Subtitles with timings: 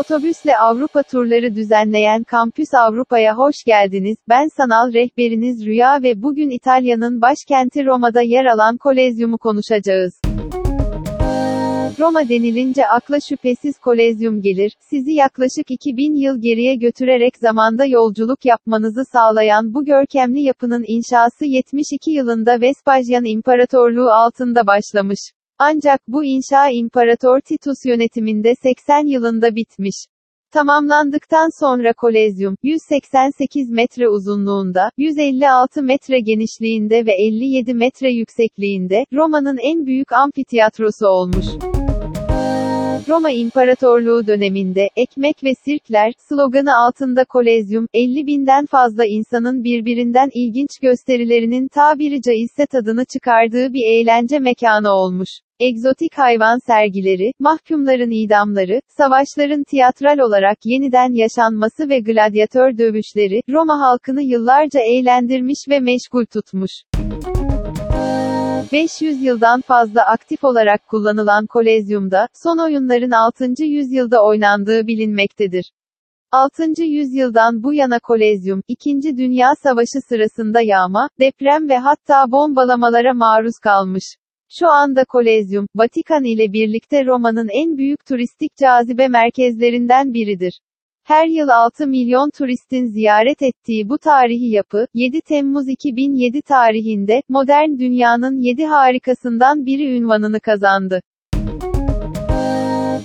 [0.00, 4.16] Otobüsle Avrupa turları düzenleyen Kampüs Avrupa'ya hoş geldiniz.
[4.28, 10.20] Ben sanal rehberiniz Rüya ve bugün İtalya'nın başkenti Roma'da yer alan Kolezyum'u konuşacağız.
[11.98, 19.04] Roma denilince akla şüphesiz Kolezyum gelir, sizi yaklaşık 2000 yıl geriye götürerek zamanda yolculuk yapmanızı
[19.12, 25.20] sağlayan bu görkemli yapının inşası 72 yılında Vespasyan İmparatorluğu altında başlamış.
[25.62, 29.96] Ancak bu inşa İmparator Titus yönetiminde 80 yılında bitmiş.
[30.52, 39.86] Tamamlandıktan sonra Kolezyum, 188 metre uzunluğunda, 156 metre genişliğinde ve 57 metre yüksekliğinde, Roma'nın en
[39.86, 41.46] büyük amfitiyatrosu olmuş.
[43.10, 50.78] Roma İmparatorluğu döneminde, ekmek ve sirkler, sloganı altında Kolezyum, 50 binden fazla insanın birbirinden ilginç
[50.82, 55.28] gösterilerinin tabiri caizse tadını çıkardığı bir eğlence mekanı olmuş.
[55.60, 64.22] Egzotik hayvan sergileri, mahkumların idamları, savaşların tiyatral olarak yeniden yaşanması ve gladyatör dövüşleri, Roma halkını
[64.22, 66.72] yıllarca eğlendirmiş ve meşgul tutmuş.
[68.72, 73.64] 500 yıldan fazla aktif olarak kullanılan Kolezyum'da, son oyunların 6.
[73.64, 75.72] yüzyılda oynandığı bilinmektedir.
[76.32, 76.82] 6.
[76.82, 79.16] yüzyıldan bu yana Kolezyum, 2.
[79.16, 84.04] Dünya Savaşı sırasında yağma, deprem ve hatta bombalamalara maruz kalmış.
[84.48, 90.60] Şu anda Kolezyum, Vatikan ile birlikte Roma'nın en büyük turistik cazibe merkezlerinden biridir.
[91.10, 97.78] Her yıl 6 milyon turistin ziyaret ettiği bu tarihi yapı, 7 Temmuz 2007 tarihinde, modern
[97.78, 101.02] dünyanın 7 harikasından biri ünvanını kazandı.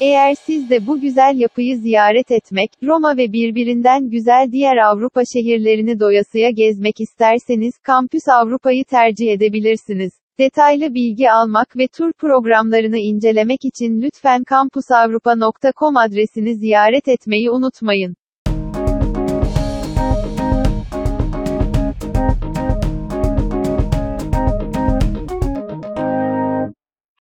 [0.02, 6.00] Eğer siz de bu güzel yapıyı ziyaret etmek, Roma ve birbirinden güzel diğer Avrupa şehirlerini
[6.00, 10.12] doyasıya gezmek isterseniz, Kampüs Avrupa'yı tercih edebilirsiniz.
[10.40, 18.16] Detaylı bilgi almak ve tur programlarını incelemek için lütfen kampusavrupa.com adresini ziyaret etmeyi unutmayın.